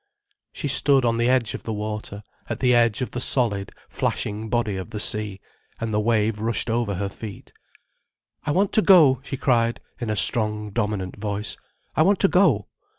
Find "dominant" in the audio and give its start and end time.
10.71-11.17